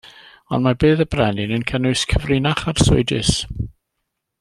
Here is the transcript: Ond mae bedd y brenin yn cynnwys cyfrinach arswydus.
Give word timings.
Ond 0.57 0.65
mae 0.67 0.77
bedd 0.83 1.03
y 1.05 1.07
brenin 1.11 1.53
yn 1.59 1.67
cynnwys 1.73 2.07
cyfrinach 2.15 2.67
arswydus. 2.75 3.35